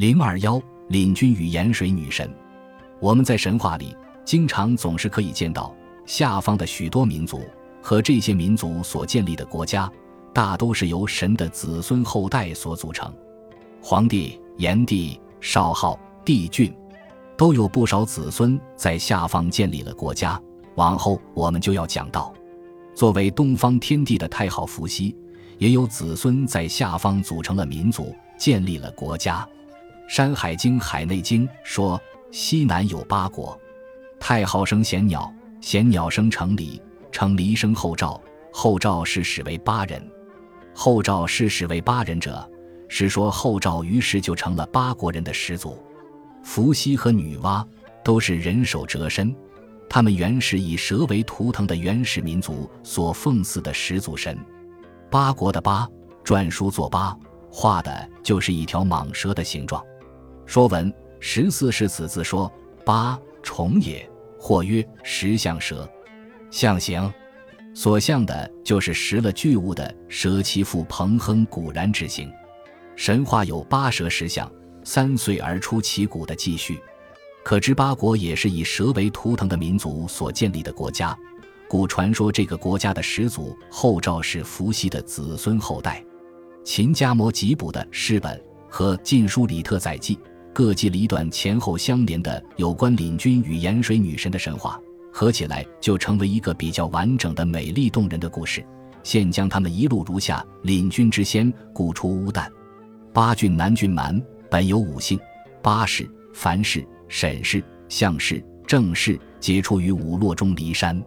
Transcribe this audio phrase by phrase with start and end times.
[0.00, 0.58] 零二幺，
[0.88, 2.34] 领军与盐水女神。
[3.00, 5.76] 我们在神话里经常总是可以见到
[6.06, 7.42] 下方的许多民族
[7.82, 9.92] 和这些民族所建立的国家，
[10.32, 13.12] 大都是由神的子孙后代所组成。
[13.82, 16.74] 黄帝、炎帝、少昊、帝俊，
[17.36, 20.40] 都有不少子孙在下方建立了国家。
[20.76, 22.32] 往后我们就要讲到，
[22.94, 25.14] 作为东方天帝的太昊伏羲，
[25.58, 29.46] 也有子孙在下方组成了民族，建立了国家。
[30.10, 31.98] 《山海经·海内经》说
[32.32, 33.56] ：“西南有八国，
[34.18, 36.82] 太昊生贤鸟，贤鸟生成离，
[37.12, 38.20] 成黎生后赵，
[38.52, 40.04] 后赵是始为八人。
[40.74, 42.44] 后赵是始为八人者，
[42.88, 45.80] 是说后赵于是就成了八国人的始祖。
[46.42, 47.64] 伏羲和女娲
[48.02, 49.32] 都是人首蛇身，
[49.88, 54.36] 他们原是以蛇为图腾的原始民族所奉祀的始祖神。
[55.08, 55.88] 八国的八，
[56.24, 57.16] 篆书作八，
[57.48, 59.80] 画的就是一条蟒蛇的形状。”
[60.50, 62.52] 《说文》十四是此字说
[62.84, 64.04] ：“八虫也，
[64.36, 65.88] 或曰石象蛇，
[66.50, 67.08] 象形，
[67.72, 72.28] 所象的就是食了巨物的蛇，其父彭亨古然之形。
[72.96, 74.50] 神话有八蛇石象，
[74.82, 76.80] 三岁而出其骨的记叙，
[77.44, 81.16] 可知八国也是以蛇为图腾的民族所建立的国家。
[81.68, 86.04] 古传说这个国家的始祖后赵是伏羲的子孙后代。
[86.64, 90.16] 秦家摩吉卜的诗本和《晋书·里特载记》。
[90.52, 94.80] 各记了一段前后相连的有关领军与盐水女神的神话，
[95.12, 98.64] 合起来就成为一个比较完整的、美丽动人的故事。
[99.02, 102.46] 现将他们一路如下：领军之先，故出乌旦。
[103.12, 105.18] 八郡南郡蛮，本有五姓：
[105.62, 111.02] 八氏、樊氏、沈氏、向氏、郑氏，皆出于五洛中骊山。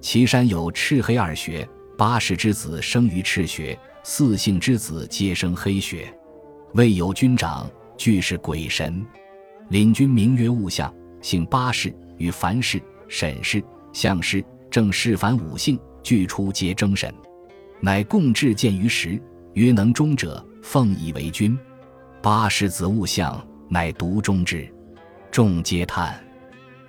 [0.00, 1.68] 其山有赤黑二穴。
[1.96, 6.12] 八氏之子生于赤穴，四姓之子皆生黑穴。
[6.74, 7.70] 未有军长。
[8.02, 9.00] 俱是鬼神，
[9.68, 17.14] 领军名曰物相，姓八氏，与樊氏、沈氏、向氏、郑氏凡五姓俱出皆征神，
[17.80, 19.22] 乃共置见于时，
[19.52, 21.56] 曰能中者，奉以为君。
[22.20, 24.68] 八氏子物相，乃独中之，
[25.30, 26.20] 众皆叹。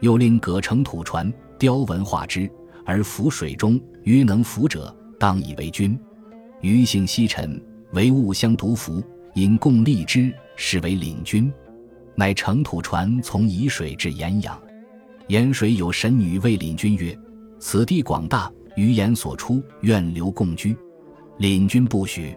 [0.00, 2.50] 又令葛城土船，雕文画之，
[2.86, 5.94] 而浮水中，曰能浮者，当以为君。
[6.62, 9.04] 余姓西沉，为物相独服，
[9.34, 10.32] 因共立之。
[10.64, 11.52] 是为领军，
[12.14, 14.56] 乃乘土船从沂水至盐阳。
[15.26, 17.18] 盐水有神女谓领军曰
[17.58, 20.74] ：“此地广大，于盐所出，愿留共居。”
[21.38, 22.36] 领军不许。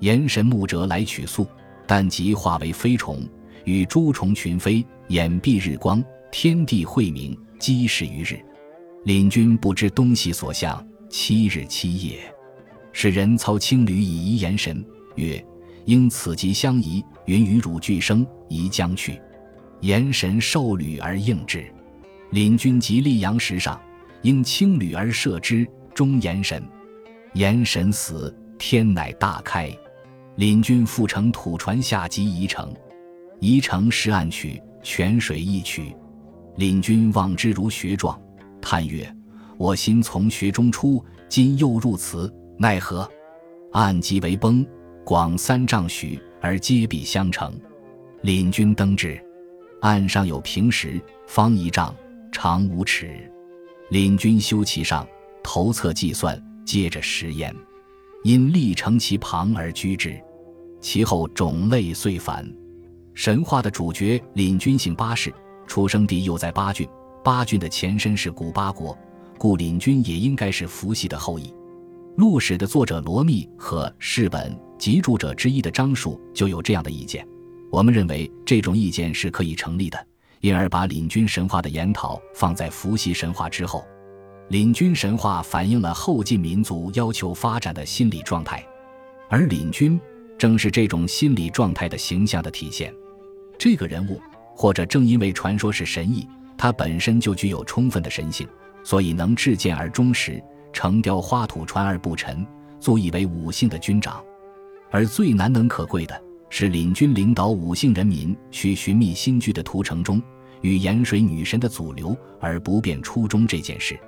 [0.00, 1.46] 盐神木者来取粟，
[1.86, 3.26] 但即化为飞虫，
[3.64, 8.38] 与诸虫群飞，掩蔽日光，天地晦明，积食于日。
[9.04, 12.30] 领军不知东西所向，七日七夜。
[12.92, 15.42] 使人操青驴以移盐神，曰。
[15.86, 19.20] 因此即相宜，云与汝俱生，宜将去。
[19.80, 21.64] 言神受履而应之。
[22.30, 23.80] 领军及溧阳石上，
[24.22, 26.62] 因青履而射之，终言神。
[27.34, 29.70] 言神死，天乃大开。
[30.36, 32.74] 领军复乘土船下及宜城。
[33.40, 35.94] 宜城石岸曲，泉水一曲。
[36.56, 38.18] 领军望之如穴状，
[38.60, 39.12] 叹曰
[39.58, 43.08] ：“我心从穴中出，今又入此，奈何？”
[43.72, 44.64] 岸即为崩。
[45.04, 47.58] 广三丈许，而阶壁相承。
[48.20, 49.18] 领军登之，
[49.80, 51.94] 岸上有平石，方一丈，
[52.30, 53.18] 长五尺。
[53.88, 55.08] 领军修其上，
[55.42, 57.54] 头侧计算，接着食焉。
[58.24, 60.20] 因立成其旁而居之。
[60.82, 62.46] 其后种类遂繁。
[63.14, 65.32] 神话的主角领军姓八氏，
[65.66, 66.86] 出生地又在八郡。
[67.24, 68.94] 八郡的前身是古八国，
[69.38, 71.54] 故领军也应该是伏羲的后裔。
[72.16, 74.54] 陆史的作者罗密和世本。
[74.84, 77.26] 集著者之一的张述就有这样的意见，
[77.70, 80.06] 我们认为这种意见是可以成立的，
[80.42, 83.82] 因而把领军神话的研讨放在伏羲神话之后。
[84.50, 88.62] 领军神话反映了后晋民族要求发展的心理状态，
[89.30, 89.98] 而领军
[90.36, 92.92] 正是这种心理状态的形象的体现。
[93.56, 94.20] 这个人物，
[94.54, 98.46] 或者正因为传说是神异，他本身就具有充分的神性，
[98.82, 100.44] 所以能至见而忠实，
[100.74, 102.46] 成雕花土船而不沉，
[102.78, 104.22] 足以为五姓的军长。
[104.94, 110.22] 而最难能可贵的是，领军领导五姓人民去寻觅新居的途程中，
[110.60, 113.98] 与盐水女神的阻留而不变初衷这件事。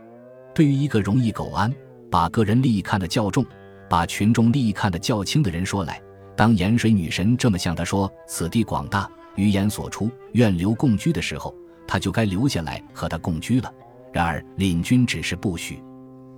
[0.55, 1.75] 对于一个容易苟安、
[2.09, 3.45] 把个人利益看得较重、
[3.91, 6.01] 把群众利益看得较轻的人说来，
[6.37, 11.53] 当盐水女神这么向他说“此地广大，于言所出，愿留共居”的时候，
[11.85, 13.69] 他就该留下来和他共居了。
[14.13, 15.83] 然而，领军只是不许，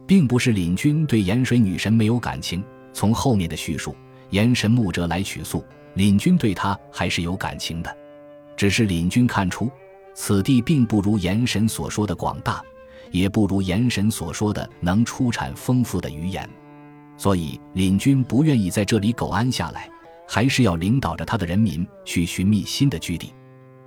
[0.06, 2.64] 并不是领军对盐水女神没有感情。
[2.94, 3.94] 从后面的叙述。
[4.30, 5.64] 言神木哲来取粟，
[5.94, 7.96] 领军对他还是有感情的，
[8.56, 9.70] 只是领军看出
[10.14, 12.62] 此地并不如岩神所说的广大，
[13.10, 16.48] 也不如岩神所说的能出产丰富的鱼盐，
[17.16, 19.88] 所以领军不愿意在这里苟安下来，
[20.26, 23.32] 还是要领导着他的人民去寻觅新的居地。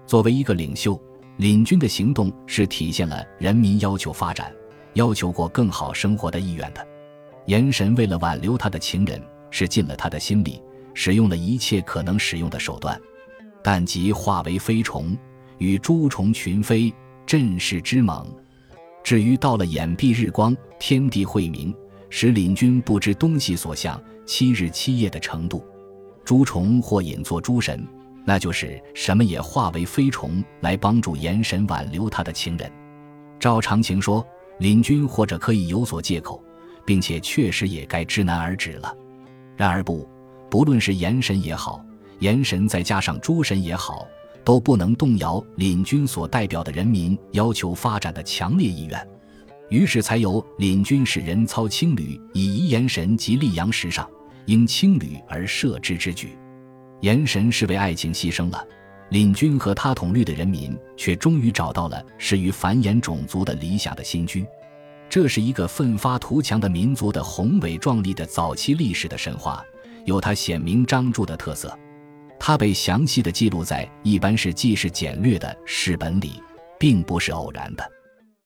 [0.07, 0.99] 作为一个领袖，
[1.37, 4.53] 领军的行动是体现了人民要求发展、
[4.93, 6.85] 要求过更好生活的意愿的。
[7.45, 10.59] 岩神为了挽留他的情人，是进了他的心里。
[10.93, 12.99] 使用了一切可能使用的手段，
[13.63, 15.17] 但即化为飞虫，
[15.57, 16.93] 与诸虫群飞，
[17.25, 18.27] 振势之猛。
[19.01, 21.73] 至于到了眼蔽日光，天地晦明，
[22.09, 25.65] 使领军不知东西所向，七日七夜的程度。
[26.25, 27.87] 诸虫或引作诸神，
[28.25, 32.69] 那就是什么也化为飞虫来帮助炎神挽留他的情人。
[33.39, 34.27] 照常情说，
[34.59, 36.43] 领军或者可以有所借口，
[36.85, 38.93] 并且确实也该知难而止了。
[39.61, 40.09] 然而不。
[40.49, 41.85] 不论是炎神也好，
[42.17, 44.07] 炎神再加上诸神也好，
[44.43, 49.07] 都不能动摇领军所代表的人民要求发展的强烈意愿。
[49.69, 54.09] 于是才有领军使人操青旅以移炎神及溧阳石上，
[54.47, 56.35] 因青旅而设之之举。
[57.01, 58.65] 炎神是为爱情牺牲了，
[59.11, 64.43] 领军和他统律的人民却终于找到了适于繁衍种族的理想的新居。
[65.11, 69.61] 这是一个奋发图强的民族的宏伟壮丽的早期历史的神话。
[70.05, 71.77] 有它显明章著的特色，
[72.39, 76.41] 它被详细的记录在一般是记事简略的史本里，
[76.79, 77.83] 并不是偶然的。